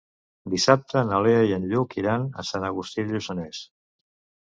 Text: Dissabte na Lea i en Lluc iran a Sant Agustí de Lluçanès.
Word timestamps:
Dissabte 0.51 1.03
na 1.09 1.19
Lea 1.27 1.43
i 1.49 1.53
en 1.57 1.67
Lluc 1.73 1.93
iran 2.03 2.25
a 2.31 2.47
Sant 2.53 2.65
Agustí 2.71 3.05
de 3.11 3.15
Lluçanès. 3.17 3.61